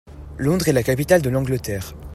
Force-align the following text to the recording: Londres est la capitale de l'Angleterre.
Londres 0.39 0.67
est 0.67 0.73
la 0.73 0.81
capitale 0.81 1.21
de 1.21 1.29
l'Angleterre. 1.29 1.93